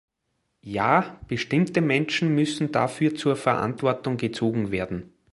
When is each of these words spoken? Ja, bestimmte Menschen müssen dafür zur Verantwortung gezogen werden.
Ja, 0.63 1.19
bestimmte 1.27 1.79
Menschen 1.79 2.33
müssen 2.33 2.71
dafür 2.71 3.13
zur 3.13 3.35
Verantwortung 3.35 4.17
gezogen 4.17 4.71
werden. 4.71 5.13